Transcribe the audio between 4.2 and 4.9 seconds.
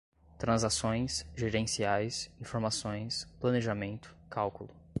cálculo